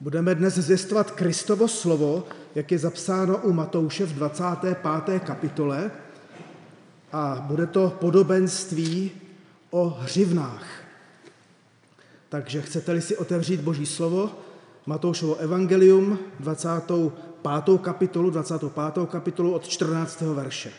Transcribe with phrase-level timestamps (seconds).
[0.00, 5.22] Budeme dnes zvěstovat Kristovo slovo, jak je zapsáno u Matouše v 25.
[5.24, 5.90] kapitole
[7.12, 9.10] a bude to podobenství
[9.70, 10.66] o hřivnách.
[12.28, 14.30] Takže chcete-li si otevřít Boží slovo,
[14.86, 17.78] Matoušovo evangelium, 25.
[17.80, 18.72] kapitolu, 25.
[19.10, 20.20] kapitolu od 14.
[20.20, 20.72] verše.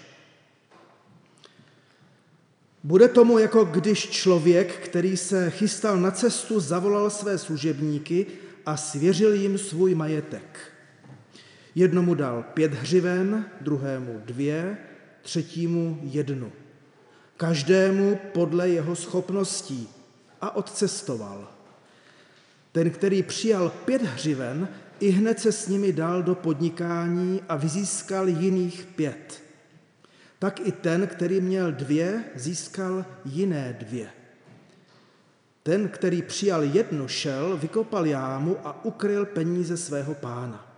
[2.83, 8.25] Bude tomu, jako když člověk, který se chystal na cestu, zavolal své služebníky
[8.69, 10.59] a svěřil jim svůj majetek.
[11.75, 14.77] Jednomu dal pět hřiven, druhému dvě,
[15.21, 16.51] třetímu jednu.
[17.37, 19.89] Každému podle jeho schopností
[20.41, 21.51] a odcestoval.
[22.71, 24.67] Ten, který přijal pět hřiven,
[24.99, 29.43] i hned se s nimi dal do podnikání a vyzískal jiných pět.
[30.39, 34.18] Tak i ten, který měl dvě, získal jiné dvě.
[35.69, 40.73] Ten, který přijal jednu, šel, vykopal jámu a ukryl peníze svého pána.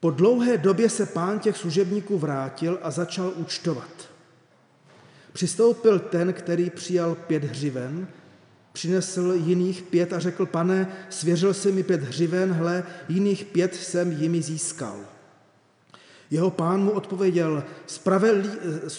[0.00, 3.88] Po dlouhé době se pán těch služebníků vrátil a začal účtovat.
[5.32, 8.08] Přistoupil ten, který přijal pět hřiven,
[8.72, 14.12] přinesl jiných pět a řekl, pane, svěřil si mi pět hřiven, hle, jiných pět jsem
[14.12, 14.96] jimi získal.
[16.30, 17.64] Jeho pán mu odpověděl,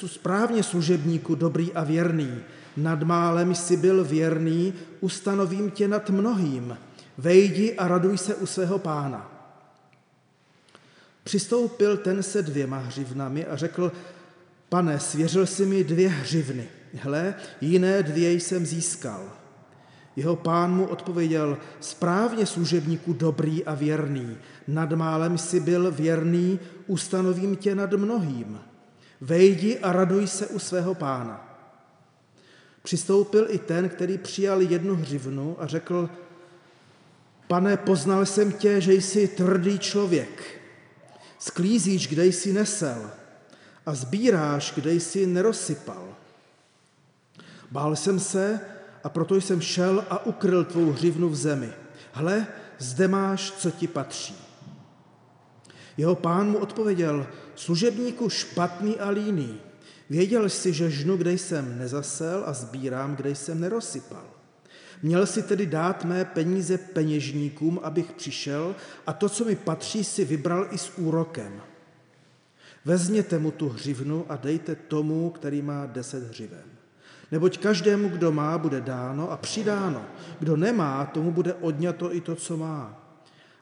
[0.08, 2.44] správně služebníku, dobrý a věrný,
[2.78, 6.78] nad málem jsi byl věrný, ustanovím tě nad mnohým,
[7.18, 9.32] vejdi a raduj se u svého pána.
[11.24, 13.92] Přistoupil ten se dvěma hřivnami a řekl,
[14.70, 19.32] pane, svěřil si mi dvě hřivny, hle, jiné dvě jsem získal.
[20.16, 27.56] Jeho pán mu odpověděl, správně služebníku dobrý a věrný, nad málem si byl věrný, ustanovím
[27.56, 28.60] tě nad mnohým.
[29.22, 31.47] Vejdi a raduj se u svého pána.
[32.88, 36.10] Přistoupil i ten, který přijal jednu hřivnu a řekl,
[37.48, 40.62] pane, poznal jsem tě, že jsi tvrdý člověk.
[41.40, 43.12] Sklízíš, kde jsi nesel
[43.86, 46.16] a sbíráš, kde jsi nerozsypal.
[47.72, 48.60] Bál jsem se,
[49.04, 51.70] a proto jsem šel a ukryl tvou hřivnu v zemi.
[52.12, 52.48] Hle,
[52.78, 54.36] zde máš, co ti patří.
[55.98, 59.60] Jeho pán mu odpověděl, služebníku špatný a líný,
[60.10, 64.26] věděl jsi, že žnu, kde jsem nezasel a sbírám, kde jsem nerozsypal.
[65.04, 68.76] Měl si tedy dát mé peníze peněžníkům, abych přišel
[69.08, 71.62] a to, co mi patří, si vybral i s úrokem.
[72.86, 76.64] Vezměte mu tu hřivnu a dejte tomu, který má deset hřiven.
[77.32, 80.06] Neboť každému, kdo má, bude dáno a přidáno.
[80.40, 83.04] Kdo nemá, tomu bude odňato i to, co má.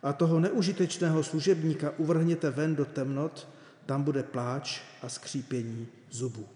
[0.03, 3.47] A toho neužitečného služebníka uvrhněte ven do temnot,
[3.85, 6.47] tam bude pláč a skřípění zubů.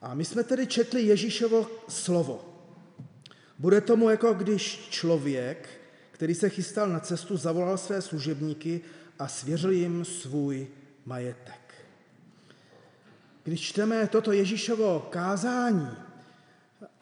[0.00, 2.44] A my jsme tedy četli Ježíšovo slovo.
[3.58, 5.68] Bude tomu jako když člověk,
[6.10, 8.80] který se chystal na cestu, zavolal své služebníky
[9.18, 10.68] a svěřil jim svůj
[11.04, 11.74] majetek.
[13.44, 15.90] Když čteme toto Ježíšovo kázání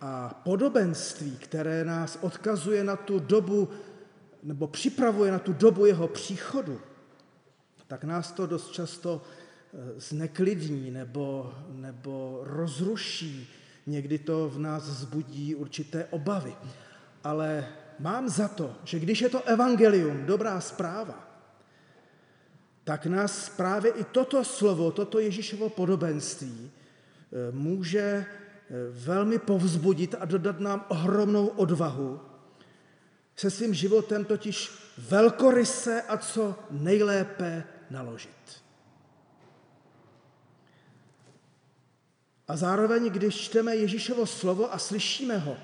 [0.01, 3.69] a podobenství, které nás odkazuje na tu dobu,
[4.43, 6.81] nebo připravuje na tu dobu jeho příchodu,
[7.87, 9.23] tak nás to dost často
[9.97, 13.49] zneklidní nebo, nebo rozruší.
[13.87, 16.55] Někdy to v nás zbudí určité obavy.
[17.25, 17.69] Ale
[17.99, 21.29] mám za to, že když je to evangelium, dobrá zpráva,
[22.85, 28.27] tak nás právě i toto slovo, toto Ježíšovo podobenství eh, může eh,
[28.91, 32.21] velmi povzbudit a dodat nám ohromnou odvahu
[33.37, 38.63] se svým životem totiž velkoryse a co nejlépe naložit.
[42.49, 45.57] A zároveň, když čteme Ježíšovo slovo a slyšíme ho,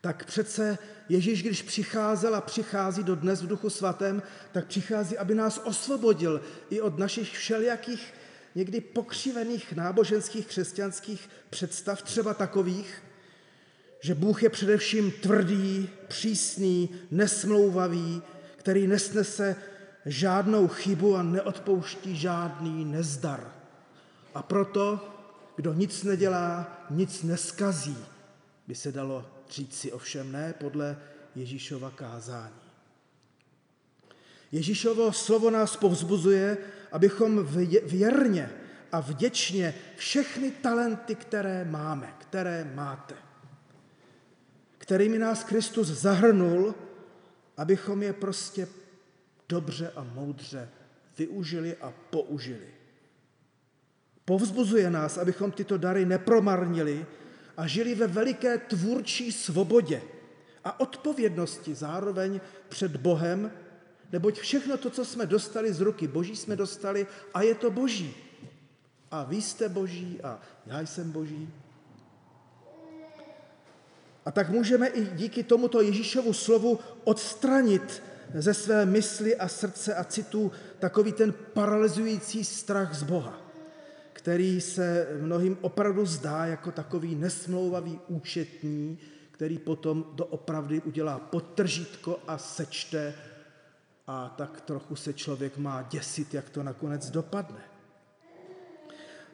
[0.00, 0.78] tak přece
[1.08, 4.22] Ježíš, když přicházel a přichází do dnes v duchu svatém,
[4.52, 6.40] tak přichází, aby nás osvobodil
[6.70, 8.14] i od našich všelijakých
[8.54, 13.02] někdy pokřivených náboženských křesťanských představ, třeba takových,
[14.00, 18.22] že Bůh je především tvrdý, přísný, nesmlouvavý,
[18.56, 19.56] který nesnese
[20.06, 23.52] žádnou chybu a neodpouští žádný nezdar.
[24.34, 25.08] A proto,
[25.60, 27.96] kdo nic nedělá, nic neskazí,
[28.66, 30.96] by se dalo říci ovšem ne podle
[31.34, 32.60] Ježíšova kázání.
[34.52, 36.58] Ježíšovo slovo nás povzbuzuje,
[36.92, 37.46] abychom
[37.84, 38.50] věrně
[38.92, 43.14] a vděčně všechny talenty, které máme, které máte,
[44.78, 46.74] kterými nás Kristus zahrnul,
[47.56, 48.68] abychom je prostě
[49.48, 50.68] dobře a moudře
[51.18, 52.79] využili a použili.
[54.30, 57.06] Povzbuzuje nás, abychom tyto dary nepromarnili,
[57.56, 60.02] a žili ve veliké tvůrčí svobodě
[60.64, 63.50] a odpovědnosti zároveň před Bohem,
[64.12, 68.14] neboť všechno to, co jsme dostali z ruky Boží, jsme dostali a je to Boží.
[69.10, 71.50] A vy jste Boží a já jsem Boží.
[74.24, 78.02] A tak můžeme i díky tomuto Ježíšovu slovu odstranit
[78.34, 83.49] ze své mysli a srdce a citů takový ten paralyzující strach z Boha,
[84.20, 88.98] který se mnohým opravdu zdá jako takový nesmlouvavý účetní,
[89.30, 93.14] který potom doopravdy udělá podtržítko a sečte
[94.06, 97.64] a tak trochu se člověk má děsit, jak to nakonec dopadne.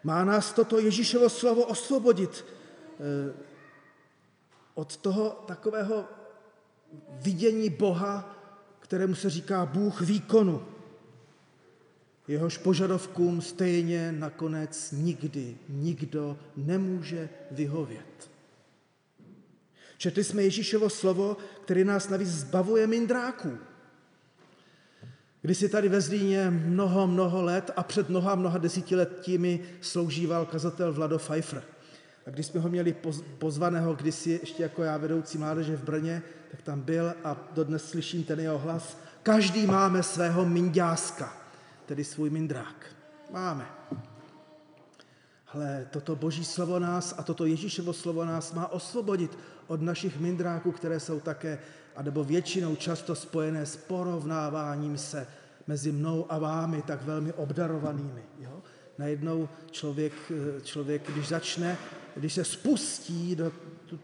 [0.05, 3.35] Má nás toto Ježíšovo slovo osvobodit eh,
[4.75, 6.05] od toho takového
[7.11, 8.37] vidění Boha,
[8.81, 10.76] kterému se říká Bůh výkonu.
[12.29, 18.31] Jehož požadavkům stejně nakonec nikdy nikdo nemůže vyhovět.
[19.99, 23.59] Četli jsme Ježíšovo slovo, který nás navíc zbavuje mindráků.
[25.43, 30.93] Když si tady ve Zlíně mnoho, mnoho let a před mnoha, mnoha desetiletími sloužíval kazatel
[30.93, 31.63] Vlado Pfeiffer.
[32.27, 32.97] A když jsme ho měli
[33.39, 38.25] pozvaného kdysi ještě jako já vedoucí mládeže v Brně, tak tam byl a dodnes slyším
[38.25, 38.99] ten jeho hlas.
[39.23, 41.46] Každý máme svého mindáska,
[41.87, 42.87] tedy svůj mindrák.
[43.33, 43.67] Máme.
[45.53, 50.73] Ale toto boží slovo nás a toto Ježíšovo slovo nás má osvobodit od našich mindráků,
[50.73, 51.59] které jsou také,
[51.97, 55.27] anebo většinou často spojené s porovnáváním se
[55.67, 58.23] mezi mnou a vámi, tak velmi obdarovanými.
[58.39, 58.63] Jo?
[58.99, 60.13] Najednou člověk,
[60.63, 61.79] člověk, když začne,
[62.17, 63.53] když se spustí, do,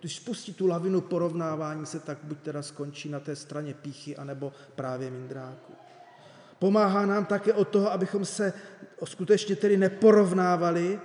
[0.00, 4.52] když spustí tu lavinu porovnávání se, tak buď teda skončí na té straně píchy, anebo
[4.74, 5.71] právě mindráku.
[6.62, 8.52] Pomáhá nám také od toho, abychom se
[9.04, 11.00] skutečně tedy neporovnávali,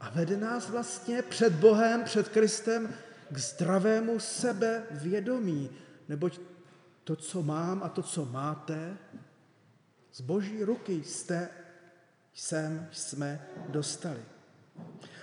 [0.00, 2.94] a vede nás vlastně před Bohem, před Kristem
[3.30, 5.70] k zdravému sebevědomí,
[6.08, 6.40] neboť
[7.04, 8.96] to, co mám a to, co máte,
[10.12, 11.48] z boží ruky jste,
[12.34, 14.22] jsem, jsme dostali.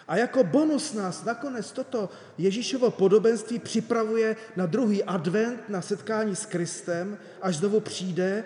[0.08, 6.46] A jako bonus nás nakonec toto Ježíšovo podobenství připravuje na druhý advent, na setkání s
[6.46, 8.44] Kristem, až znovu přijde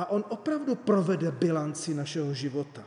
[0.00, 2.84] a on opravdu provede bilanci našeho života.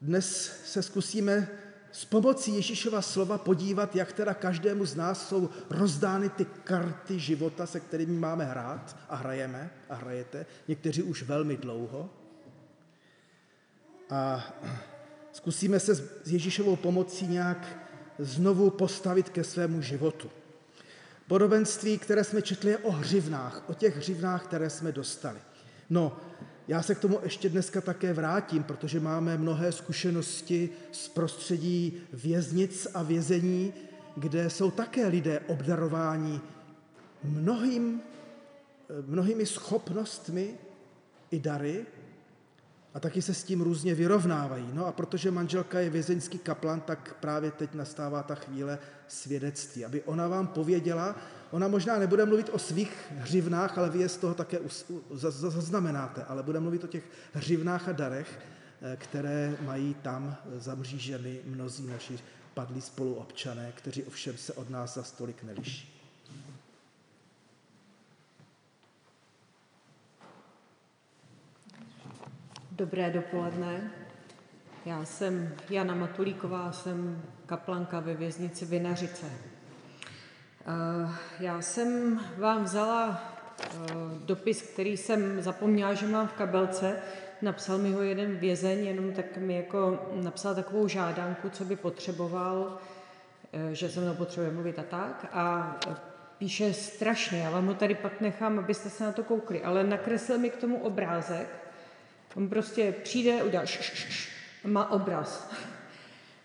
[0.00, 0.26] Dnes
[0.64, 1.48] se zkusíme
[1.92, 7.66] s pomocí Ježíšova slova podívat, jak teda každému z nás jsou rozdány ty karty života,
[7.66, 12.10] se kterými máme hrát a hrajeme a hrajete, někteří už velmi dlouho.
[14.10, 14.44] A
[15.32, 17.78] zkusíme se s Ježíšovou pomocí nějak
[18.18, 20.30] znovu postavit ke svému životu.
[21.30, 25.38] Podobenství, které jsme četli, je o hřivnách, o těch hřivnách, které jsme dostali.
[25.90, 26.16] No,
[26.68, 32.86] já se k tomu ještě dneska také vrátím, protože máme mnohé zkušenosti z prostředí věznic
[32.94, 33.72] a vězení,
[34.16, 36.40] kde jsou také lidé obdarováni
[37.24, 38.00] mnohým,
[39.06, 40.54] mnohými schopnostmi
[41.30, 41.86] i dary
[42.94, 44.70] a taky se s tím různě vyrovnávají.
[44.72, 48.78] No a protože manželka je vězeňský kaplan, tak právě teď nastává ta chvíle
[49.08, 51.16] svědectví, aby ona vám pověděla,
[51.50, 54.58] Ona možná nebude mluvit o svých hřivnách, ale vy je z toho také
[55.40, 58.38] zaznamenáte, ale bude mluvit o těch hřivnách a darech,
[58.82, 62.18] eh, které mají tam zamříženy mnozí naši
[62.54, 65.99] padlí spoluobčané, kteří ovšem se od nás za stolik neliší.
[72.80, 73.90] Dobré dopoledne.
[74.86, 79.26] Já jsem Jana Matulíková, jsem kaplanka ve věznici Vinařice.
[79.26, 81.10] Eh,
[81.40, 83.22] já jsem vám vzala
[83.60, 83.66] eh,
[84.24, 86.96] dopis, který jsem zapomněla, že mám v kabelce.
[87.42, 92.78] Napsal mi ho jeden vězeň, jenom tak mi jako napsal takovou žádanku, co by potřeboval,
[93.52, 95.26] eh, že se mnou potřebuje mluvit a tak.
[95.32, 95.76] A
[96.38, 100.38] píše strašně, já vám ho tady pak nechám, abyste se na to koukli, ale nakreslil
[100.38, 101.69] mi k tomu obrázek.
[102.36, 103.64] On prostě přijde, udělá
[104.64, 105.50] má obraz.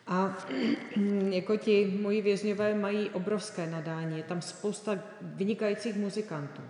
[0.08, 0.38] A
[1.30, 4.18] jako ti moji vězňové mají obrovské nadání.
[4.18, 6.62] Je tam spousta vynikajících muzikantů,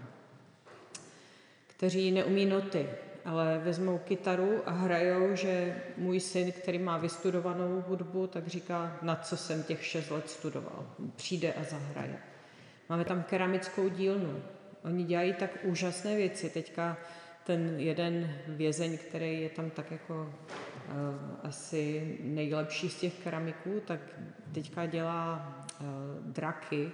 [1.68, 2.90] kteří neumí noty,
[3.26, 9.16] ale vezmou kytaru a hrajou, že můj syn, který má vystudovanou hudbu, tak říká, na
[9.16, 10.86] co jsem těch šest let studoval.
[11.16, 12.20] Přijde a zahraje.
[12.90, 14.42] Máme tam keramickou dílnu.
[14.84, 16.50] Oni dělají tak úžasné věci.
[16.50, 16.98] Teďka
[17.46, 20.94] ten jeden vězeň, který je tam tak jako uh,
[21.44, 24.00] asi nejlepší z těch keramiků, tak
[24.52, 25.88] teďka dělá uh,
[26.32, 26.92] draky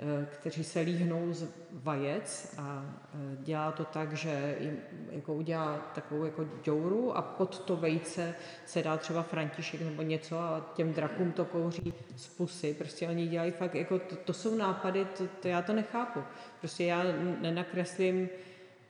[0.00, 4.78] Eh, kteří se líhnou z vajec a eh, dělá to tak, že jim
[5.10, 8.34] jako udělá takovou jako děuru a pod to vejce
[8.66, 12.74] se dá třeba František nebo něco a těm drakům to kouří z pusy.
[12.74, 16.20] Prostě oni dělají fakt, jako to, to jsou nápady, to, to já to nechápu.
[16.60, 17.04] Prostě já
[17.40, 18.28] nenakreslím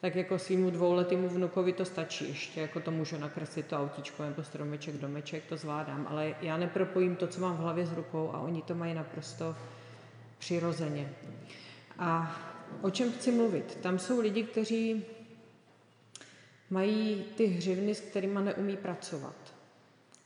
[0.00, 4.44] tak jako svýmu dvouletému vnukovi to stačí ještě, jako to můžu nakreslit to autíčko nebo
[4.44, 8.40] stromeček, domeček, to zvládám, ale já nepropojím to, co mám v hlavě s rukou a
[8.40, 9.56] oni to mají naprosto
[10.38, 11.12] přirozeně.
[11.98, 12.36] A
[12.82, 13.78] o čem chci mluvit?
[13.82, 15.04] Tam jsou lidi, kteří
[16.70, 19.34] mají ty hřivny, s kterými neumí pracovat.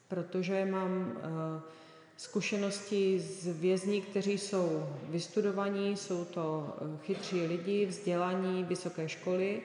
[0.08, 1.81] Protože mám eh,
[2.16, 9.62] zkušenosti z vězní, kteří jsou vystudovaní, jsou to eh, chytří lidi, vzdělaní, vysoké školy,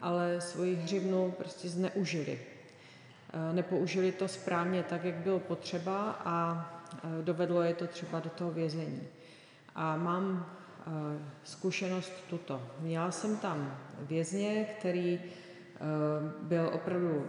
[0.00, 2.38] ale svoji hřivnu prostě zneužili.
[3.32, 6.68] Eh, nepoužili to správně tak, jak bylo potřeba a
[7.22, 9.02] dovedlo je to třeba do toho vězení.
[9.74, 10.90] A mám eh,
[11.44, 12.62] zkušenost tuto.
[12.80, 15.51] Měla jsem tam vězně, který eh,
[16.42, 17.26] byl opravdu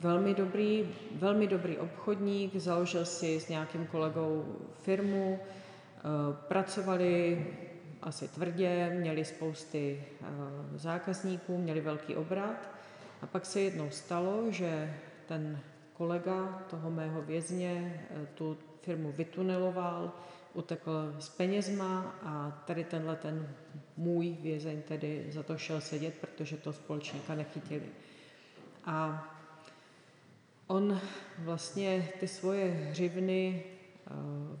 [0.00, 6.02] velmi dobrý, velmi dobrý obchodník, založil si s nějakým kolegou firmu, eh,
[6.48, 7.46] pracovali
[8.02, 10.04] asi tvrdě, měli spousty
[10.74, 12.70] zákazníků, měli velký obrat.
[13.22, 14.94] A pak se jednou stalo, že
[15.28, 15.58] ten
[15.92, 18.00] kolega toho mého vězně
[18.34, 20.12] tu firmu vytuneloval,
[20.54, 23.48] utekl s penězma a tady tenhle ten
[24.00, 27.86] můj vězeň tedy za to šel sedět, protože to společníka nechytili.
[28.84, 29.28] A
[30.66, 31.00] on
[31.38, 34.10] vlastně ty svoje hřivny eh,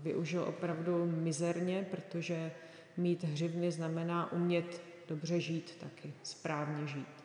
[0.02, 2.52] využil opravdu mizerně, protože
[2.96, 7.24] mít hřivny znamená umět dobře žít taky, správně žít.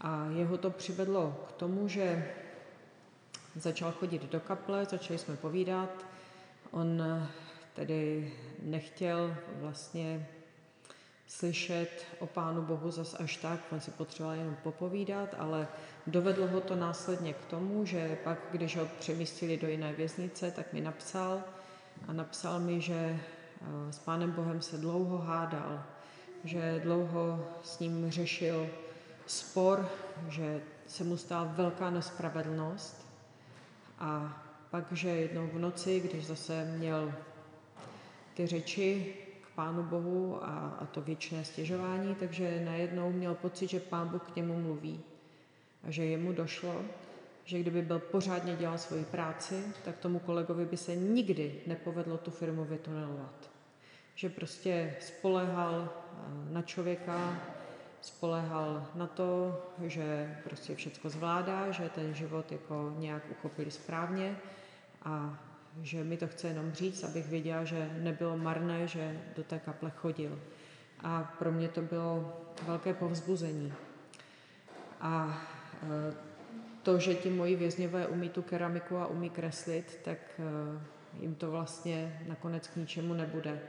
[0.00, 2.32] A jeho to přivedlo k tomu, že
[3.56, 6.06] začal chodit do kaple, začali jsme povídat.
[6.70, 7.02] On
[7.74, 10.28] tedy nechtěl vlastně
[11.38, 15.68] slyšet o Pánu Bohu zas až tak, on si potřeboval jenom popovídat, ale
[16.06, 20.72] dovedlo ho to následně k tomu, že pak, když ho přemístili do jiné věznice, tak
[20.72, 21.42] mi napsal
[22.08, 25.84] a napsal mi, že eh, s Pánem Bohem se dlouho hádal,
[26.44, 28.68] že dlouho s ním řešil
[29.26, 29.88] spor,
[30.28, 33.06] že se mu stala velká nespravedlnost.
[33.98, 37.12] A pak, že jednou v noci, když zase měl
[38.34, 39.14] ty řeči
[39.54, 44.36] Pánu Bohu a, a to věčné stěžování, takže najednou měl pocit, že Pán Bůh k
[44.36, 45.00] němu mluví
[45.84, 46.82] a že jemu došlo,
[47.44, 52.30] že kdyby byl pořádně dělal svoji práci, tak tomu kolegovi by se nikdy nepovedlo tu
[52.30, 53.50] firmu vytunelovat.
[54.14, 57.42] Že prostě spolehal eh, na člověka,
[58.00, 64.36] spolehal na to, že prostě všechno zvládá, že ten život jako nějak uchopili správně
[65.02, 65.38] a
[65.80, 69.90] že mi to chce jenom říct, abych věděla, že nebylo marné, že do té kaple
[69.90, 70.38] chodil.
[71.00, 73.72] A pro mě to bylo velké povzbuzení.
[75.00, 75.42] A
[75.82, 76.14] e,
[76.82, 80.42] to, že ti moji vězňové umí tu keramiku a umí kreslit, tak e,
[81.20, 83.60] jim to vlastně nakonec k ničemu nebude,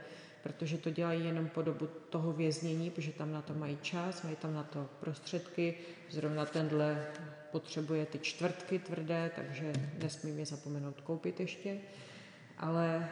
[0.42, 4.36] protože to dělají jenom po dobu toho věznění, protože tam na to mají čas, mají
[4.36, 5.74] tam na to prostředky,
[6.10, 7.06] zrovna tenhle
[7.54, 11.78] potřebuje ty čtvrtky tvrdé, takže nesmím je zapomenout koupit ještě.
[12.58, 13.08] Ale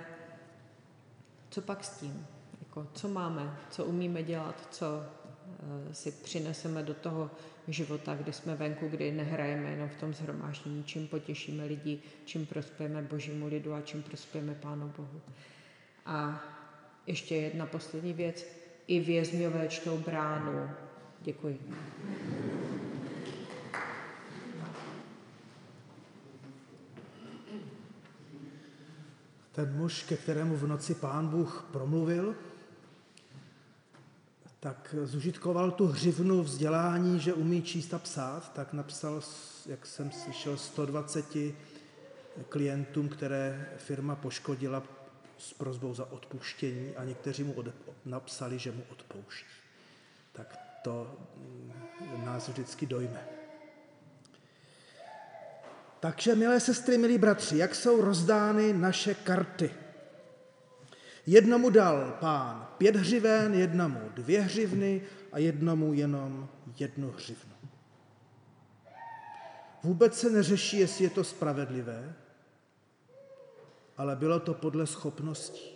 [1.51, 2.27] co pak s tím?
[2.61, 7.31] Jako, co máme, co umíme dělat, co uh, si přineseme do toho
[7.69, 13.03] života, kdy jsme venku, kdy nehrajeme jenom v tom zhromáždění, čím potěšíme lidi, čím prospějeme
[13.03, 15.21] božímu lidu a čím prospějeme Pánu Bohu.
[16.07, 16.45] A
[17.07, 18.47] ještě jedna poslední věc.
[18.87, 20.71] I vězňové čtou bránu.
[21.21, 21.59] Děkuji.
[29.53, 32.35] Ten muž, ke kterému v noci pán Bůh promluvil,
[34.61, 39.23] tak zužitkoval tu hřivnu vzdělání, že umí číst a psát, tak napsal,
[39.67, 41.37] jak jsem slyšel, 120
[42.49, 44.83] klientům, které firma poškodila
[45.39, 47.55] s prozbou za odpuštění a někteří mu
[48.05, 49.47] napsali, že mu odpouští.
[50.33, 51.19] Tak to
[52.25, 53.42] nás vždycky dojme.
[56.03, 59.71] Takže, milé sestry, milí bratři, jak jsou rozdány naše karty?
[61.27, 67.55] Jednomu dal pán pět hřiven, jednomu dvě hřivny a jednomu jenom jednu hřivnu.
[69.83, 72.15] Vůbec se neřeší, jestli je to spravedlivé,
[73.97, 75.71] ale bylo to podle schopností.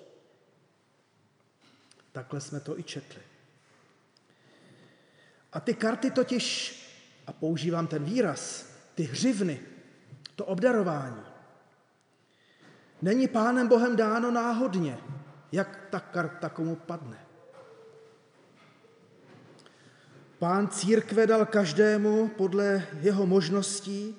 [2.13, 3.23] Takhle jsme to i četli.
[5.53, 6.77] A ty karty totiž,
[7.27, 9.76] a používám ten výraz, ty hřivny,
[10.37, 11.37] to obdarování
[13.03, 14.99] není Pánem Bohem dáno náhodně,
[15.53, 17.17] jak ta karta komu padne.
[20.39, 24.17] Pán církve dal každému podle jeho možností.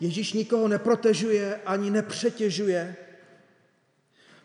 [0.00, 2.96] Ježíš nikoho neprotežuje ani nepřetěžuje.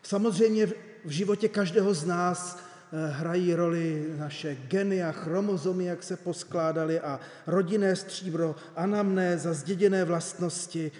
[0.03, 0.67] Samozřejmě
[1.05, 6.99] v životě každého z nás eh, hrají roli naše geny a chromozomy, jak se poskládaly,
[6.99, 10.91] a rodinné stříbro, anamnéza, zděděné vlastnosti,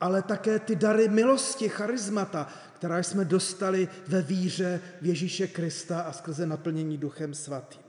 [0.00, 6.12] ale také ty dary milosti, charismata, která jsme dostali ve víře v Ježíše Krista a
[6.12, 7.82] skrze naplnění Duchem Svatým.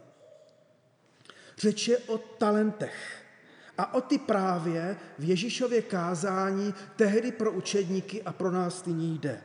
[1.58, 3.18] Řeč je o talentech.
[3.78, 9.42] A o ty právě v Ježíšově kázání tehdy pro učedníky a pro nás nyní jde.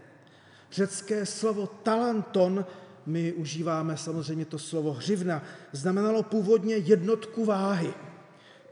[0.73, 2.67] Řecké slovo talanton,
[3.07, 5.43] my užíváme samozřejmě to slovo hřivna,
[5.73, 7.95] znamenalo původně jednotku váhy,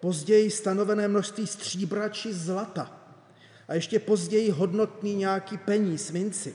[0.00, 3.03] později stanovené množství stříbra či zlata
[3.68, 6.54] a ještě později hodnotný nějaký peníz, minci.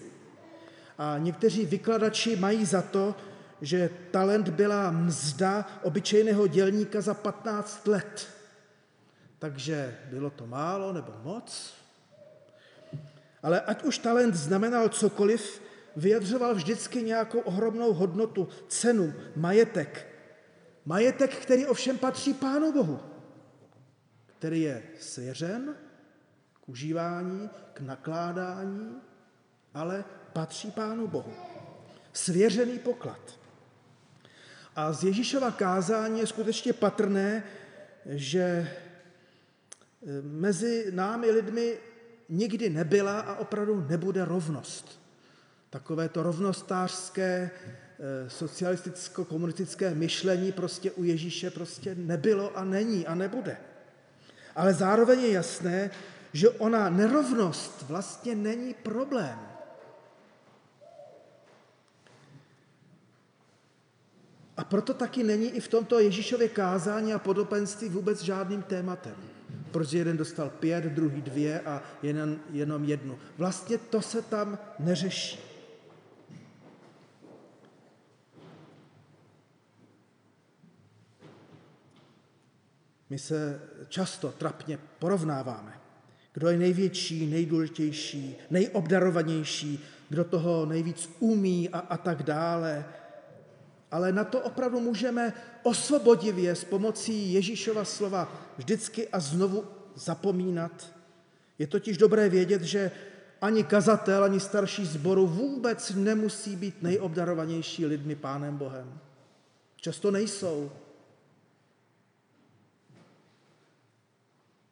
[0.97, 3.15] A někteří vykladači mají za to,
[3.61, 8.27] že talent byla mzda obyčejného dělníka za 15 let.
[9.39, 11.73] Takže bylo to málo nebo moc?
[13.43, 15.61] Ale ať už talent znamenal cokoliv,
[15.95, 20.07] vyjadřoval vždycky nějakou ohromnou hodnotu, cenu, majetek.
[20.85, 22.99] Majetek, který ovšem patří Pánu Bohu,
[24.37, 25.75] který je svěřen
[26.69, 28.95] užívání, k nakládání,
[29.73, 31.33] ale patří Pánu Bohu.
[32.13, 33.39] Svěřený poklad.
[34.75, 37.43] A z Ježíšova kázání je skutečně patrné,
[38.05, 38.67] že e,
[40.21, 41.77] mezi námi lidmi
[42.29, 45.01] nikdy nebyla a opravdu nebude rovnost.
[45.69, 47.51] Takové to rovnostářské
[47.99, 53.57] e, socialisticko-komunistické myšlení prostě u Ježíše prostě nebylo a není a nebude.
[54.55, 55.91] Ale zároveň je jasné,
[56.33, 59.39] že ona nerovnost vlastně není problém.
[64.57, 69.15] A proto taky není i v tomto Ježíšově kázání a podobenství vůbec žádným tématem.
[69.71, 73.19] Protože jeden dostal pět, druhý dvě a jeden, jenom jednu.
[73.37, 75.39] Vlastně to se tam neřeší.
[83.09, 85.88] My se často trapně porovnáváme.
[86.33, 92.85] Kdo je největší, nejdůležitější, nejobdarovanější, kdo toho nejvíc umí a, a tak dále
[93.91, 99.65] ale na to opravdu můžeme osvobodivě s pomocí Ježíšova slova vždycky a znovu
[99.95, 100.91] zapomínat.
[101.59, 102.91] Je totiž dobré vědět, že
[103.41, 108.99] ani kazatel, ani starší zboru vůbec nemusí být nejobdarovanější lidmi Pánem Bohem.
[109.75, 110.71] Často nejsou.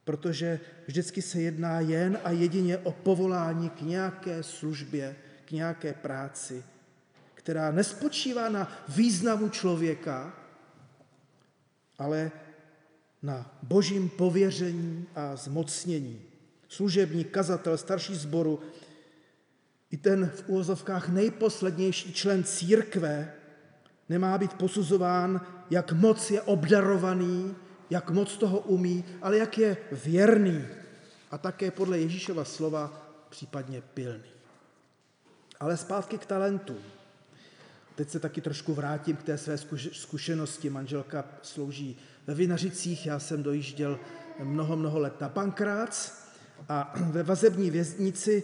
[0.07, 5.15] Protože vždycky se jedná jen a jedině o povolání k nějaké službě,
[5.45, 6.63] k nějaké práci,
[7.33, 10.33] která nespočívá na významu člověka,
[11.99, 12.31] ale
[13.21, 16.21] na božím pověření a zmocnění.
[16.67, 18.59] Služební kazatel, starší zboru,
[19.91, 23.33] i ten v úvozovkách nejposlednější člen církve
[24.09, 27.55] nemá být posuzován, jak moc je obdarovaný,
[27.89, 30.65] jak moc toho umí, ale jak je věrný
[31.31, 34.29] a také podle Ježíšova slova případně pilný.
[35.59, 36.77] Ale zpátky k talentům.
[37.95, 39.57] Teď se taky trošku vrátím k té své
[39.91, 40.69] zkušenosti.
[40.69, 41.97] Manželka slouží
[42.27, 43.99] ve Vinařicích, já jsem dojížděl
[44.43, 46.11] mnoho, mnoho let na Pankrác
[46.69, 48.43] a ve vazební věznici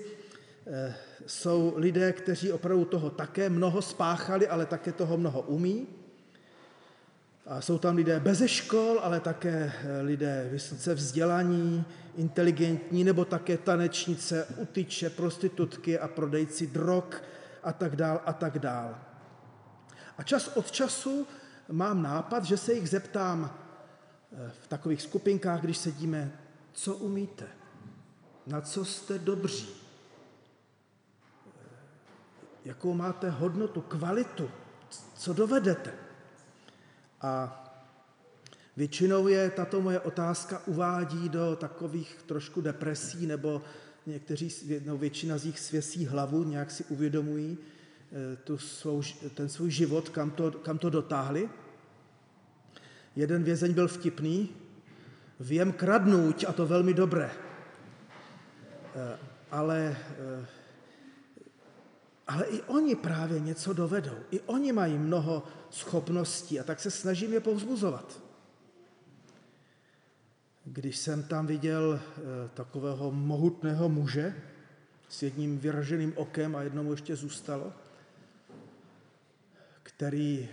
[0.67, 5.87] eh, jsou lidé, kteří opravdu toho také mnoho spáchali, ale také toho mnoho umí.
[7.45, 13.57] A jsou tam lidé bez škol, ale také eh, lidé vysoce vzdělaní, inteligentní, nebo také
[13.57, 17.03] tanečnice, utyče, prostitutky a prodejci drog
[17.63, 18.95] a tak dál a tak dál.
[20.17, 21.27] A čas od času
[21.71, 23.59] mám nápad, že se jich zeptám
[24.31, 26.39] eh, v takových skupinkách, když sedíme,
[26.73, 27.45] co umíte,
[28.47, 29.69] na co jste dobří,
[31.47, 31.59] eh,
[32.65, 34.51] jakou máte hodnotu, kvalitu,
[35.15, 36.03] co dovedete.
[37.23, 37.59] A
[38.77, 43.61] většinou je tato moje otázka uvádí do takových trošku depresí, nebo
[44.05, 44.49] někteří,
[44.85, 47.57] no většina z nich svěsí hlavu, nějak si uvědomují,
[48.13, 49.01] Eh, tu svou,
[49.33, 51.49] ten svůj život, kam to, kam to dotáhli.
[53.15, 54.49] Jeden vězeň byl vtipný,
[55.39, 57.31] vím kradnout a to velmi dobré.
[58.95, 59.17] Eh,
[59.51, 60.45] ale, eh,
[62.27, 64.17] ale i oni právě něco dovedou.
[64.31, 68.23] I oni mají mnoho schopností a tak se snažím je povzbuzovat.
[70.65, 71.99] Když jsem tam viděl
[72.53, 74.35] takového mohutného muže
[75.09, 77.73] s jedním vyraženým okem a jednomu ještě zůstalo,
[79.83, 80.49] který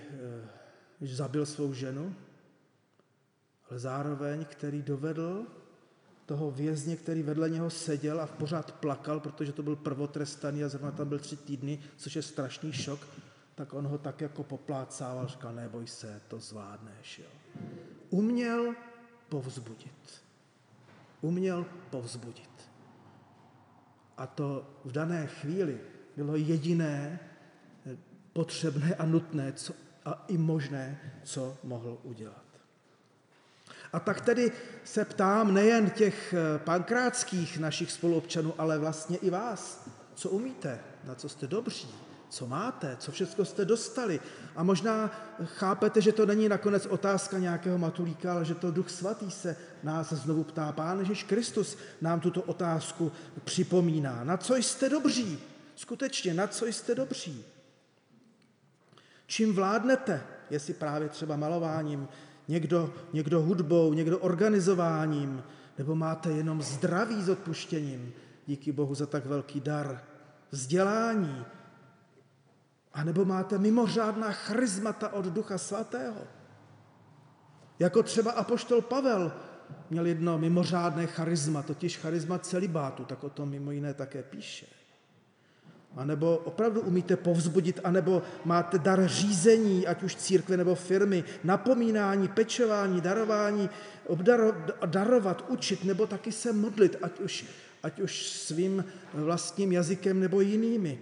[1.01, 2.15] eh, zabil svou ženu
[3.71, 5.47] ale zároveň, který dovedl
[6.31, 10.91] toho vězně, který vedle něho seděl a pořád plakal, protože to byl prvotrestaný a zrovna
[10.91, 13.01] tam byl tři týdny, což je strašný šok,
[13.55, 17.19] tak on ho tak jako poplácával, říkal, neboj se, to zvládneš.
[17.19, 17.27] Jo.
[18.11, 18.75] Uměl
[19.29, 20.23] povzbudit.
[21.21, 22.71] Uměl povzbudit.
[24.17, 25.81] A to v dané chvíli
[26.17, 27.21] bylo jediné
[28.33, 32.50] potřebné a nutné co, a i možné, co mohl udělat.
[33.93, 34.53] A tak tedy
[34.85, 41.15] se ptám nejen těch eh, pankrátských našich spoluobčanů, ale vlastně i vás, co umíte, na
[41.15, 41.89] co jste dobří,
[42.29, 44.21] co máte, co všechno jste dostali.
[44.57, 45.11] A možná
[45.45, 50.13] chápete, že to není nakonec otázka nějakého matulíka, ale že to Duch Svatý se nás
[50.13, 50.73] znovu ptá.
[50.73, 53.13] Pán Ježíš Kristus nám tuto otázku
[53.45, 54.25] připomíná.
[54.25, 55.39] Na co jste dobří?
[55.77, 57.45] Skutečně, na co jste dobří?
[59.27, 60.23] Čím vládnete?
[60.51, 62.09] Jestli právě třeba malováním,
[62.51, 65.43] někdo, někdo hudbou, někdo organizováním,
[65.79, 68.13] nebo máte jenom zdraví s odpuštěním,
[68.47, 70.03] díky Bohu za tak velký dar,
[70.51, 71.45] vzdělání,
[72.93, 76.21] a nebo máte mimořádná charizmata od Ducha Svatého.
[77.79, 79.33] Jako třeba apoštol Pavel
[79.91, 84.67] měl jedno mimořádné charisma, totiž charisma celibátu, tak o tom mimo jiné také píše.
[85.97, 92.29] A nebo opravdu umíte povzbudit, anebo máte dar řízení, ať už církve nebo firmy, napomínání,
[92.29, 93.71] pečování, darování,
[94.07, 94.53] obdaro,
[94.87, 97.45] darovat, učit, nebo taky se modlit, ať už,
[97.83, 100.99] ať už svým vlastním jazykem nebo jinými.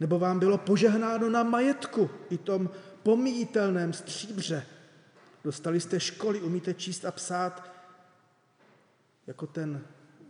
[0.00, 2.70] Nebo vám bylo požehnáno na majetku, i tom
[3.02, 4.66] pomíjitelném stříbře.
[5.44, 7.70] Dostali jste školy, umíte číst a psát,
[9.26, 9.84] jako ten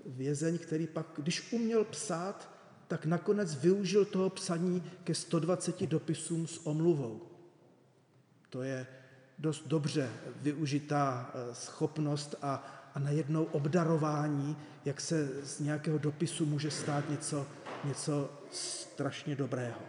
[0.06, 2.49] vězeň, který pak, když uměl psát,
[2.90, 7.20] tak nakonec využil toho psaní ke 120 dopisům s omluvou.
[8.50, 8.86] To je
[9.38, 12.54] dost dobře využitá eh, schopnost a,
[12.94, 17.46] a najednou obdarování, jak se z nějakého dopisu může stát něco,
[17.84, 19.80] něco strašně dobrého.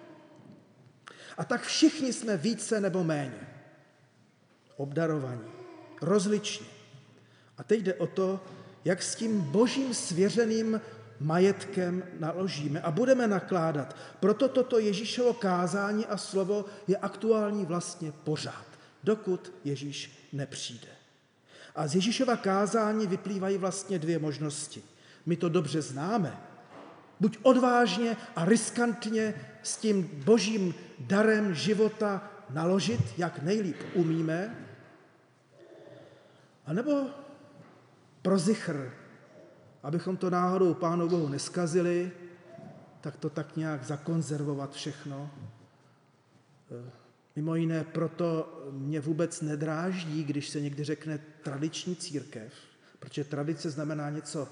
[1.38, 3.48] A tak všichni jsme více nebo méně
[4.78, 5.52] obdarovaní,
[6.02, 6.68] rozliční.
[7.58, 8.40] A teď jde o to,
[8.86, 10.82] jak s tím božím svěřeným
[11.22, 13.96] majetkem naložíme a budeme nakládat.
[14.20, 18.66] Proto toto Ježíšovo kázání a slovo je aktuální vlastně pořád,
[19.04, 20.88] dokud Ježíš nepřijde.
[21.76, 24.84] A z Ježíšova kázání vyplývají vlastně dvě možnosti.
[25.26, 26.38] My to dobře známe.
[27.20, 34.68] Buď odvážně a riskantně s tím božím darem života naložit, jak nejlíp umíme,
[36.66, 37.06] anebo
[38.22, 39.01] pro zichr
[39.84, 42.12] abychom to náhodou Pánu Bohu neskazili,
[43.02, 45.32] tak to tak nějak zakonzervovat všechno.
[46.72, 46.92] E,
[47.36, 52.54] mimo jiné, proto mě vůbec nedráždí, když se někdy řekne tradiční církev,
[53.00, 54.48] protože tradice znamená něco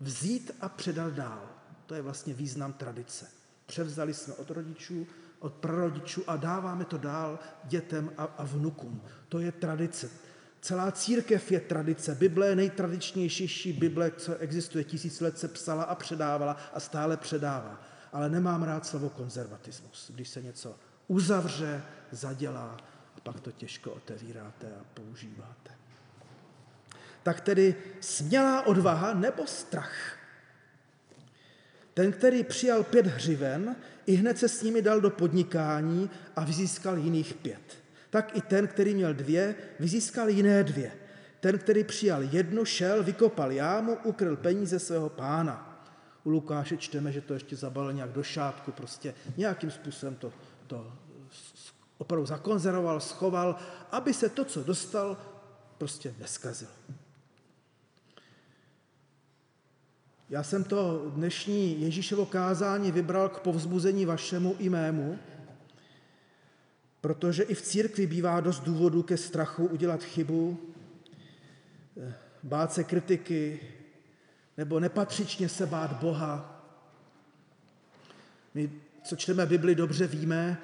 [0.00, 1.42] vzít a předat dál.
[1.86, 3.26] To je vlastně význam tradice.
[3.66, 5.06] Převzali jsme od rodičů,
[5.38, 9.02] od prarodičů a dáváme to dál dětem a, a vnukům.
[9.28, 10.10] To je tradice.
[10.60, 12.14] Celá církev je tradice.
[12.14, 14.84] Bible je nejtradičnější Bible, co existuje.
[14.84, 17.82] Tisíc let se psala a předávala a stále předává.
[18.12, 20.76] Ale nemám rád slovo konzervatismus, když se něco
[21.08, 22.76] uzavře, zadělá
[23.16, 25.70] a pak to těžko otevíráte a používáte.
[27.22, 30.18] Tak tedy smělá odvaha nebo strach?
[31.94, 36.98] Ten, který přijal pět hřiven, i hned se s nimi dal do podnikání a vyzískal
[36.98, 40.92] jiných pět tak i ten, který měl dvě, vyzískal jiné dvě.
[41.40, 45.84] Ten, který přijal jednu, šel, vykopal jámu, ukryl peníze svého pána.
[46.24, 50.32] U Lukáše čteme, že to ještě zabalil nějak do šátku, prostě nějakým způsobem to,
[50.66, 50.92] to
[51.98, 53.56] opravdu zakonzervoval, schoval,
[53.90, 55.16] aby se to, co dostal,
[55.78, 56.70] prostě neskazilo.
[60.30, 65.18] Já jsem to dnešní Ježíšovo kázání vybral k povzbuzení vašemu i mému,
[67.00, 70.58] Protože i v církvi bývá dost důvodů ke strachu udělat chybu,
[72.00, 73.60] eh, bát se kritiky
[74.56, 76.64] nebo nepatřičně se bát Boha.
[78.54, 78.70] My,
[79.04, 80.58] co čteme Bibli, dobře víme,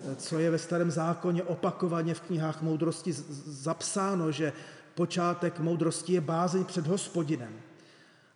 [0.00, 3.12] eh, co je ve starém zákoně opakovaně v knihách moudrosti
[3.46, 4.52] zapsáno, že
[4.94, 7.60] počátek moudrosti je bázeň před hospodinem.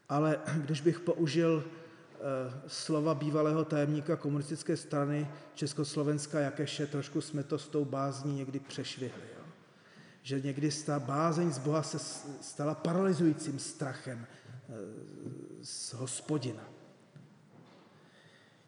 [0.09, 1.65] Ale když bych použil
[2.67, 9.23] slova bývalého tajemníka komunistické strany Československa Jakeše, trošku jsme to s tou bázní někdy přešvihli.
[9.39, 9.45] Jo?
[10.23, 11.99] Že někdy ta bázeň z Boha se
[12.41, 14.73] stala paralyzujícím strachem eh,
[15.63, 16.63] z hospodina.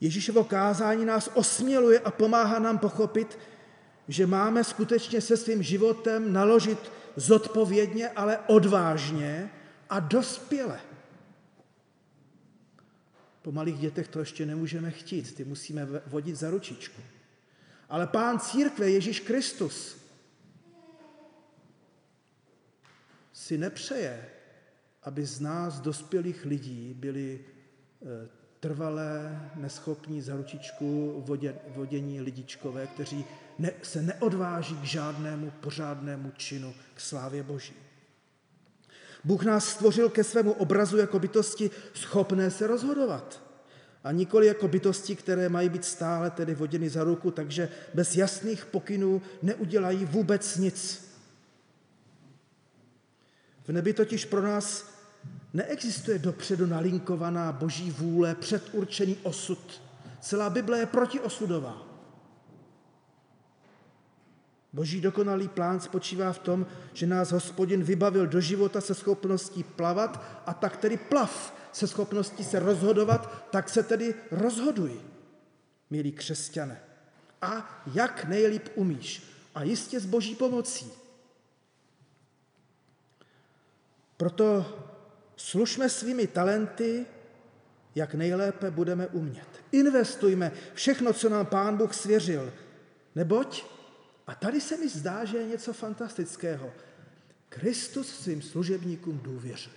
[0.01, 3.39] Ježíšovo kázání nás osměluje a pomáhá nám pochopit,
[4.09, 9.51] že máme skutečně se svým životem naložit zodpovědně, ale odvážně
[9.91, 10.81] a dospěle.
[13.47, 17.03] Po malých dětech to ještě nemůžeme chtít, ty musíme vodit za ručičku.
[17.89, 19.97] Ale pán církve Ježíš Kristus
[23.33, 24.29] si nepřeje,
[25.03, 27.45] aby z nás dospělých lidí byli
[28.03, 28.29] eh,
[28.61, 33.25] trvalé, neschopní za ručičku vodě, vodění lidičkové, kteří
[33.59, 37.86] ne, se neodváží k žádnému pořádnému činu k slávě Boží.
[39.27, 43.43] Bůh nás stvořil ke svému obrazu jako bytosti schopné se rozhodovat.
[44.05, 48.65] A nikoli jako bytosti, které mají být stále tedy voděny za ruku, takže bez jasných
[48.67, 51.09] pokynů neudělají vůbec nic.
[53.65, 54.95] V nebi totiž pro nás
[55.55, 59.83] neexistuje dopředu nalinkovaná boží vůle, předurčený osud.
[60.21, 61.86] Celá Bible je protiosudová.
[64.77, 70.21] Boží dokonalý plán spočívá v tom, že nás hospodin vybavil do života se schopností plavat
[70.47, 71.33] a tak tedy plav
[71.73, 75.01] se schopností se rozhodovat, tak se tedy rozhoduj,
[75.91, 76.81] milí křesťané.
[77.43, 79.23] A jak nejlíp umíš.
[79.55, 80.93] A jistě s boží pomocí.
[84.17, 84.77] Proto
[85.37, 87.07] služme svými talenty,
[87.95, 89.49] jak nejlépe budeme umět.
[89.73, 92.53] Investujme všechno, co nám Pán Bůh svěřil.
[93.15, 93.76] Neboť,
[94.27, 96.73] a tady se mi zdá, že je něco fantastického,
[97.49, 99.77] Kristus svým služebníkům důvěřuje.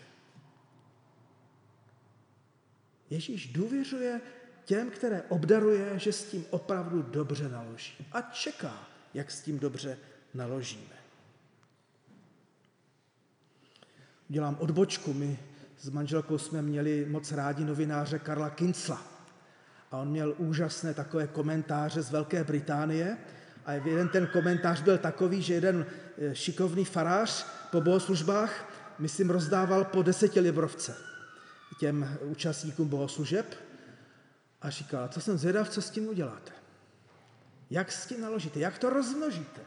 [3.10, 4.22] Ježíš důvěřuje
[4.66, 8.08] těm, které obdaruje, že s tím opravdu dobře naloží.
[8.12, 9.98] A čeká, jak s tím dobře
[10.34, 10.96] naložíme.
[14.28, 15.14] Dělám odbočku.
[15.14, 15.40] My
[15.80, 19.02] s manželkou jsme měli moc rádi novináře Karla Kincla.
[19.92, 23.18] A on měl úžasné takové komentáře z Velké Británie.
[23.66, 25.86] A jeden ten komentář byl takový, že jeden
[26.18, 31.10] eh, šikovný farář po bohoslužbách, myslím, rozdával po deseti librovce
[31.80, 33.56] těm účastníkům bohoslužeb
[34.62, 36.52] a říkal, co jsem zvědav, co s tím uděláte.
[37.70, 39.62] Jak s tím naložíte, jak to rozmnožíte.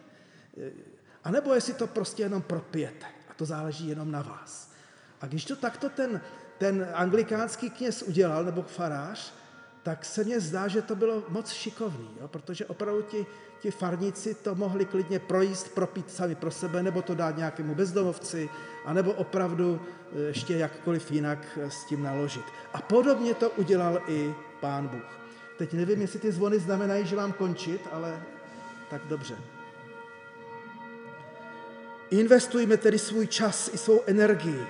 [1.24, 3.07] A nebo jestli to prostě jenom propijete.
[3.28, 4.72] A to záleží jenom na vás.
[5.20, 6.20] A když to takto ten,
[6.59, 9.35] ten anglikánský kněz udělal, nebo farář,
[9.83, 12.29] tak se mně zdá, že to bylo moc šikovný, jo?
[12.29, 13.27] protože opravdu ti,
[13.61, 18.49] ti farníci to mohli klidně projíst, propít sami pro sebe, nebo to dát nějakému bezdomovci,
[18.85, 19.81] anebo opravdu
[20.16, 22.45] e, ještě jakkoliv jinak e, s tím naložit.
[22.73, 25.18] A podobně to udělal i pán Bůh.
[25.59, 28.23] Teď nevím, jestli ty zvony znamenají, že mám končit, ale
[28.90, 29.37] tak dobře.
[32.11, 34.66] Investujme tedy svůj čas i svou energii.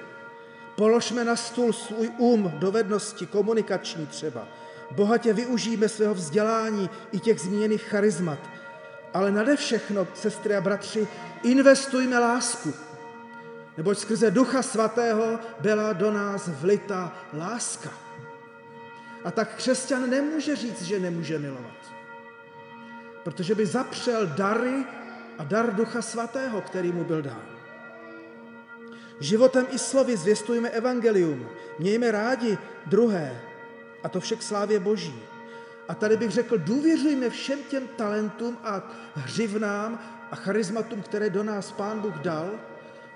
[0.77, 4.49] Položme na stůl svůj um, dovednosti, komunikační třeba.
[4.93, 8.39] Bohatě využijeme svého vzdělání i těch zmíněných charizmat.
[9.15, 11.09] Ale nade všechno, sestry a bratři,
[11.43, 12.73] investujme lásku.
[13.77, 17.91] Neboť skrze Ducha Svatého byla do nás vlita láska.
[19.25, 21.93] A tak křesťan nemůže říct, že nemůže milovat.
[23.25, 24.85] Protože by zapřel dary
[25.39, 27.47] a dar Ducha Svatého, který mu byl dán.
[29.21, 33.41] Životem i slovy zvěstujeme evangelium, mějme rádi druhé,
[34.05, 35.23] a to vše k slávě Boží.
[35.89, 38.83] A tady bych řekl, důvěřujme všem těm talentům a
[39.15, 39.99] hřivnám
[40.31, 42.51] a charizmatům, které do nás Pán Bůh dal,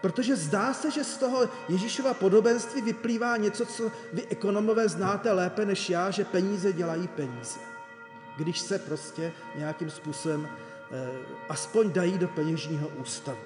[0.01, 5.64] protože zdá se, že z toho Ježíšova podobenství vyplývá něco, co vy ekonomové znáte lépe
[5.64, 7.61] než já, že peníze dělají peníze.
[8.37, 11.09] Když se prostě nějakým způsobem eh,
[11.49, 13.38] aspoň dají do peněžního ústavu.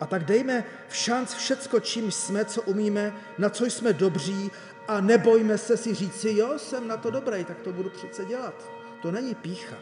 [0.00, 4.50] A tak dejme v šanc všecko, čím jsme, co umíme, na co jsme dobří
[4.88, 8.70] a nebojme se si říci, jo, jsem na to dobrý, tak to budu přece dělat.
[9.02, 9.76] To není pícha.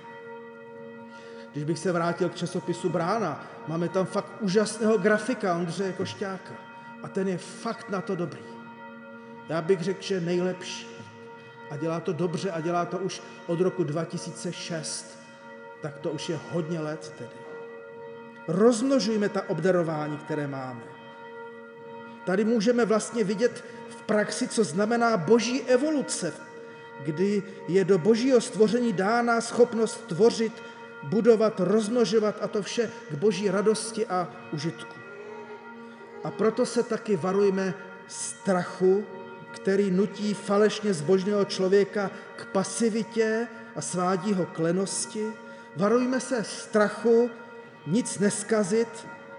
[1.53, 6.55] Když bych se vrátil k časopisu Brána, máme tam fakt úžasného grafika Ondřeje Košťáka.
[7.03, 8.43] A ten je fakt na to dobrý.
[9.49, 10.87] Já bych řekl, že nejlepší.
[11.71, 15.19] A dělá to dobře a dělá to už od roku 2006.
[15.83, 17.31] Tak to už je hodně let tedy.
[18.49, 20.94] Rozmnožujme ta obdarování, které máme.
[22.25, 26.33] Tady můžeme vlastně vidět v praxi, co znamená boží evoluce,
[27.05, 30.53] kdy je do božího stvoření dána schopnost tvořit,
[31.03, 34.95] budovat, rozmnožovat a to vše k boží radosti a užitku.
[36.25, 37.75] A proto se taky varujme
[38.09, 39.05] strachu,
[39.53, 45.33] který nutí falešně zbožného člověka k pasivitě a svádí ho k lenosti.
[45.77, 47.31] Varujme se strachu
[47.87, 48.89] nic neskazit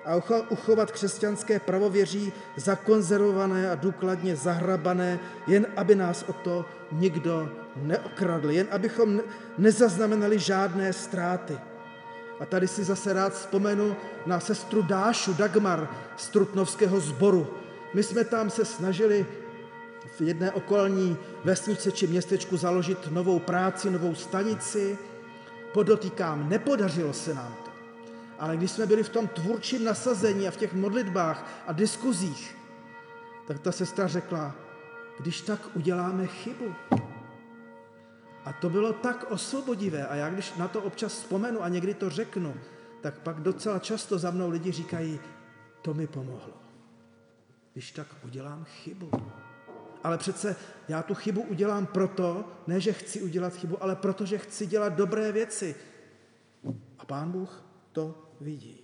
[0.05, 0.15] a
[0.49, 8.67] uchovat křesťanské pravověří zakonzervované a důkladně zahrabané, jen aby nás o to nikdo neokradl, jen
[8.71, 9.21] abychom
[9.57, 11.57] nezaznamenali žádné ztráty.
[12.39, 15.87] A tady si zase rád vzpomenu na sestru Dášu Dagmar
[16.17, 17.47] z Trutnovského sboru.
[17.93, 19.25] My jsme tam se snažili
[20.17, 24.97] v jedné okolní vesnici či městečku založit novou práci, novou stanici.
[25.73, 27.64] Podotýkám, nepodařilo se nám.
[28.39, 32.57] Ale když jsme byli v tom tvůrčím nasazení a v těch modlitbách a diskuzích,
[33.47, 34.55] tak ta sestra řekla,
[35.19, 36.75] když tak uděláme chybu.
[38.45, 40.07] A to bylo tak osvobodivé.
[40.07, 42.55] A já když na to občas vzpomenu a někdy to řeknu,
[43.01, 45.19] tak pak docela často za mnou lidi říkají,
[45.81, 46.53] to mi pomohlo.
[47.73, 49.11] Když tak udělám chybu.
[50.03, 50.55] Ale přece
[50.87, 54.93] já tu chybu udělám proto, ne že chci udělat chybu, ale proto, že chci dělat
[54.93, 55.75] dobré věci.
[56.99, 58.81] A pán Bůh to vidí.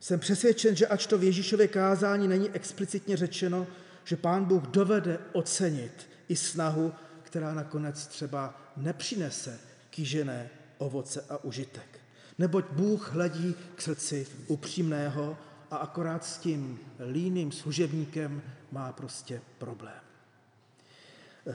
[0.00, 3.66] Jsem přesvědčen, že ač to v Ježíšově kázání není explicitně řečeno,
[4.04, 9.58] že pán Bůh dovede ocenit i snahu, která nakonec třeba nepřinese
[9.90, 12.00] kýžené ovoce a užitek.
[12.38, 15.38] Neboť Bůh hledí k srdci upřímného
[15.70, 20.00] a akorát s tím líným služebníkem má prostě problém.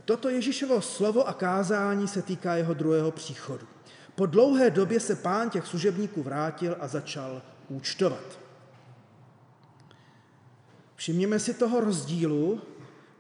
[0.06, 3.68] Toto Ježíšovo slovo a kázání se týká jeho druhého příchodu.
[4.16, 8.40] Po dlouhé době se pán těch služebníků vrátil a začal účtovat.
[10.96, 12.62] Všimněme si toho rozdílu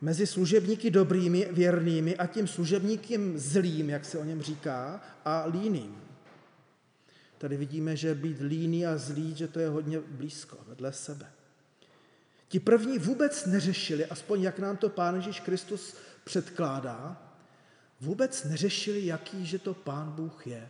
[0.01, 6.01] mezi služebníky dobrými, věrnými a tím služebníkem zlým, jak se o něm říká, a líným.
[7.37, 11.31] Tady vidíme, že být líný a zlý, že to je hodně blízko, vedle sebe.
[12.47, 17.21] Ti první vůbec neřešili, aspoň jak nám to Pán Ježíš Kristus předkládá,
[18.01, 20.69] vůbec neřešili, jaký že to Pán Bůh je.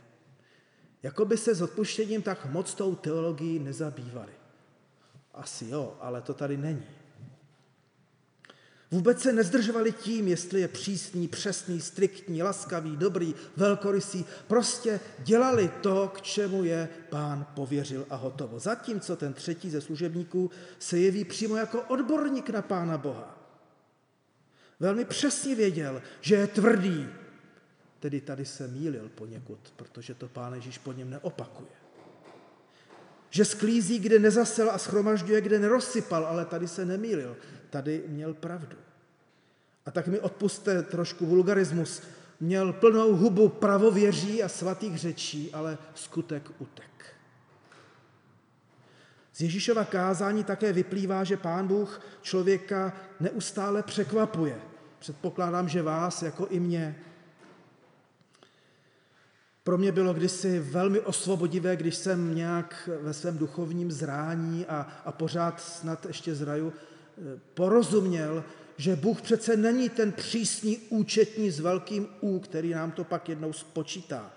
[1.03, 4.31] Jakoby se s odpuštěním tak moc tou teologií nezabývali.
[5.33, 6.85] Asi jo, ale to tady není.
[8.91, 14.25] Vůbec se nezdržovali tím, jestli je přísný, přesný, striktní, laskavý, dobrý, velkorysý.
[14.47, 18.59] Prostě dělali to, k čemu je pán pověřil a hotovo.
[18.59, 23.37] Zatímco ten třetí ze služebníků se jeví přímo jako odborník na pána Boha.
[24.79, 27.07] Velmi přesně věděl, že je tvrdý.
[28.01, 31.69] Tedy tady se mýlil poněkud, protože to pán Ježíš po něm neopakuje.
[33.29, 37.37] Že sklízí, kde nezasel a schromažďuje, kde nerozsypal, ale tady se nemýlil
[37.71, 38.77] tady měl pravdu.
[39.85, 42.03] A tak mi odpuste trošku vulgarismus.
[42.39, 47.15] Měl plnou hubu pravověří a svatých řečí, ale skutek utek.
[49.33, 54.61] Z Ježíšova kázání také vyplývá, že pán Bůh člověka neustále překvapuje.
[54.99, 56.95] Předpokládám, že vás, jako i mě.
[59.71, 65.11] Pro mě bylo kdysi velmi osvobodivé, když jsem nějak ve svém duchovním zrání a, a
[65.11, 66.73] pořád snad ještě zraju
[67.53, 68.43] porozuměl,
[68.77, 73.53] že Bůh přece není ten přísný účetní s velkým U, který nám to pak jednou
[73.53, 74.33] spočítá.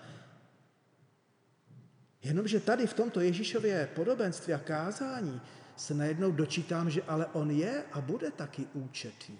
[2.23, 5.41] Jenomže tady v tomto Ježíšově podobenství a kázání
[5.75, 9.39] se najednou dočítám, že ale on je a bude taky účetný.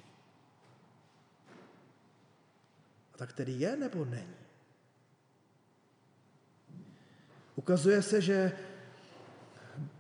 [3.14, 4.45] A tak tedy je nebo není?
[7.56, 8.52] Ukazuje se, že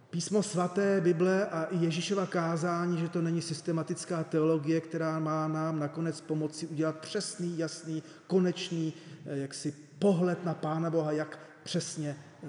[0.09, 5.79] Písmo svaté, Bible a i Ježíšova kázání, že to není systematická teologie, která má nám
[5.79, 8.93] nakonec pomoci udělat přesný, jasný, konečný
[9.25, 12.47] eh, jaksi pohled na Pána Boha, jak přesně eh,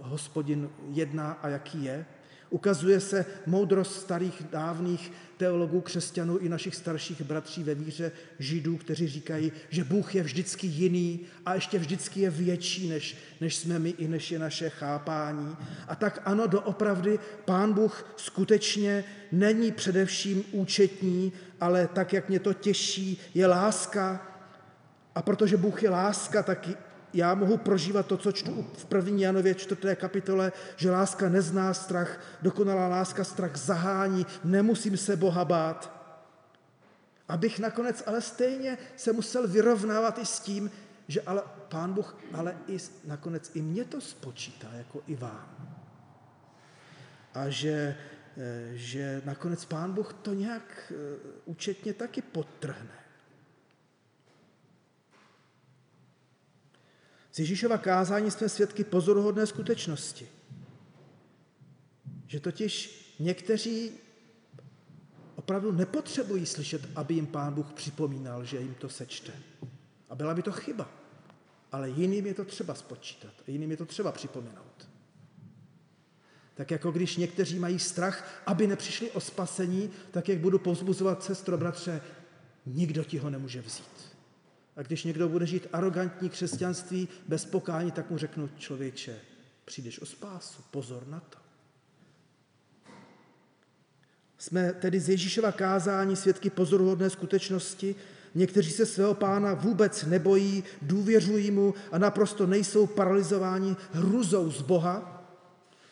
[0.00, 2.06] hospodin jedná a jaký je.
[2.50, 9.08] Ukazuje se moudrost starých dávných teologů, křesťanů i našich starších bratří ve víře židů, kteří
[9.08, 13.90] říkají, že Bůh je vždycky jiný a ještě vždycky je větší, než, než jsme my
[13.90, 15.56] i než je naše chápání.
[15.88, 22.52] A tak ano, doopravdy Pán Bůh skutečně není především účetní, ale tak, jak mě to
[22.52, 24.32] těší, je láska.
[25.14, 26.68] A protože Bůh je láska, tak
[27.16, 32.20] já mohu prožívat to, co čtu v první Janově čtvrté kapitole, že láska nezná strach,
[32.42, 35.96] dokonalá láska strach zahání, nemusím se Boha bát.
[37.28, 40.70] Abych nakonec ale stejně se musel vyrovnávat i s tím,
[41.08, 45.78] že ale Pán Bůh ale i nakonec i mě to spočítá, jako i vám.
[47.34, 47.96] A že,
[48.36, 53.05] eh, že nakonec Pán Bůh to nějak eh, účetně taky podtrhne.
[57.36, 60.28] Z Ježíšova kázání jsme svědky pozoruhodné skutečnosti.
[62.26, 63.90] Že totiž někteří
[65.34, 69.32] opravdu nepotřebují slyšet, aby jim Pán Bůh připomínal, že jim to sečte.
[70.08, 70.90] A byla by to chyba.
[71.72, 73.32] Ale jiným je to třeba spočítat.
[73.46, 74.88] Jiným je to třeba připomenout.
[76.54, 81.58] Tak jako když někteří mají strach, aby nepřišli o spasení, tak jak budu povzbuzovat sestro,
[81.58, 82.00] bratře,
[82.66, 84.05] nikdo ti ho nemůže vzít.
[84.76, 89.20] A když někdo bude žít arrogantní křesťanství bez pokání, tak mu řeknu, člověče,
[89.64, 91.38] přijdeš o spásu, pozor na to.
[94.38, 97.94] Jsme tedy z Ježíšova kázání svědky pozoruhodné skutečnosti.
[98.34, 105.16] Někteří se svého pána vůbec nebojí, důvěřují mu a naprosto nejsou paralizováni hruzou z Boha,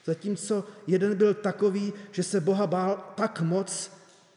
[0.05, 3.91] zatímco jeden byl takový, že se Boha bál tak moc,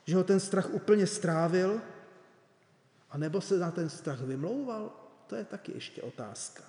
[0.05, 1.81] že ho ten strach úplně strávil,
[3.09, 4.91] a nebo se na ten strach vymlouval,
[5.27, 6.63] to je taky ještě otázka.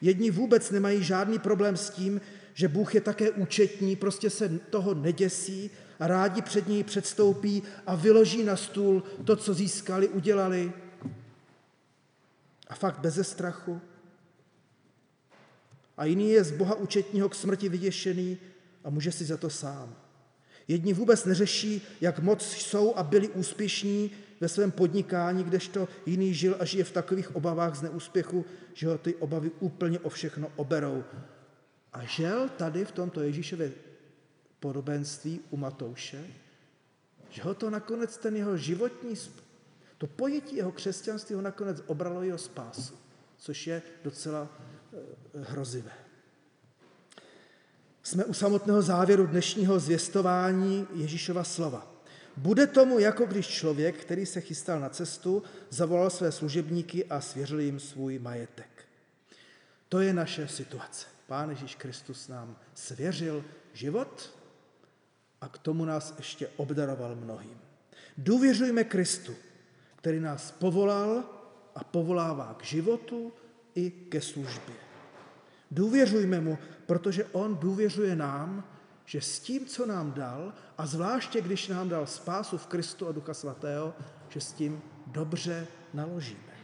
[0.00, 2.20] Jedni vůbec nemají žádný problém s tím,
[2.54, 7.94] že Bůh je také účetní, prostě se toho neděsí a rádi před něj předstoupí a
[7.94, 10.72] vyloží na stůl to, co získali, udělali.
[12.68, 13.80] A fakt beze strachu.
[15.96, 18.38] A jiný je z Boha účetního k smrti vyděšený
[18.84, 19.96] a může si za to sám.
[20.68, 26.56] Jedni vůbec neřeší, jak moc jsou a byli úspěšní ve svém podnikání, kdežto jiný žil
[26.58, 31.04] a žije v takových obavách z neúspěchu, že ho ty obavy úplně o všechno oberou.
[31.92, 33.72] A žel tady v tomto Ježíšově
[34.60, 36.24] podobenství u Matouše,
[37.30, 39.14] že ho to nakonec ten jeho životní,
[39.98, 42.94] to pojetí jeho křesťanství ho nakonec obralo jeho spásu,
[43.36, 44.48] což je docela
[44.92, 44.98] eh,
[45.34, 45.92] hrozivé.
[48.02, 51.89] Jsme u samotného závěru dnešního zvěstování Ježíšova slova.
[52.36, 57.60] Bude tomu, jako když člověk, který se chystal na cestu, zavolal své služebníky a svěřil
[57.60, 58.84] jim svůj majetek.
[59.88, 61.06] To je naše situace.
[61.26, 64.34] Pán Ježíš Kristus nám svěřil život
[65.40, 67.58] a k tomu nás ještě obdaroval mnohým.
[68.18, 69.34] Důvěřujme Kristu,
[69.96, 71.24] který nás povolal
[71.74, 73.32] a povolává k životu
[73.74, 74.74] i ke službě.
[75.70, 78.64] Důvěřujme mu, protože on důvěřuje nám,
[79.10, 83.12] že s tím, co nám dal, a zvláště když nám dal spásu v Kristu a
[83.12, 83.94] Ducha Svatého,
[84.28, 86.54] že s tím dobře naložíme.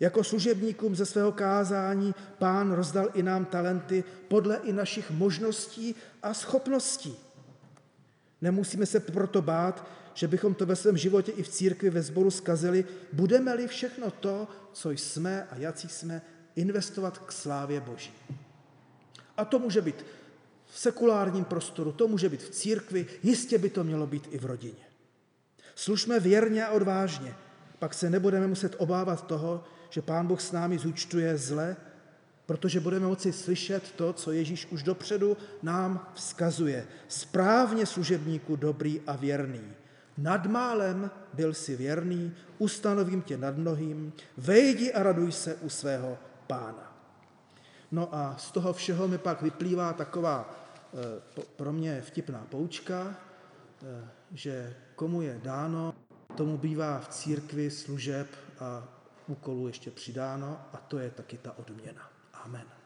[0.00, 6.34] Jako služebníkům ze svého kázání pán rozdal i nám talenty podle i našich možností a
[6.34, 7.16] schopností.
[8.40, 12.30] Nemusíme se proto bát, že bychom to ve svém životě i v církvi ve sboru
[12.30, 16.22] skazili, budeme-li všechno to, co jsme a jací jsme,
[16.56, 18.12] investovat k slávě Boží.
[19.36, 20.04] A to může být
[20.68, 24.44] v sekulárním prostoru, to může být v církvi, jistě by to mělo být i v
[24.44, 24.84] rodině.
[25.74, 27.34] Služme věrně a odvážně,
[27.78, 31.76] pak se nebudeme muset obávat toho, že Pán Bůh s námi zúčtuje zle,
[32.46, 36.86] protože budeme moci slyšet to, co Ježíš už dopředu nám vzkazuje.
[37.08, 39.72] Správně služebníku dobrý a věrný.
[40.18, 46.18] Nad málem byl si věrný, ustanovím tě nad mnohým, vejdi a raduj se u svého
[46.46, 46.87] pána.
[47.90, 53.16] No a z toho všeho mi pak vyplývá taková eh, pro mě vtipná poučka,
[53.82, 55.94] eh, že komu je dáno,
[56.36, 58.26] tomu bývá v církvi služeb
[58.60, 58.88] a
[59.26, 62.10] úkolů ještě přidáno a to je taky ta odměna.
[62.32, 62.77] Amen.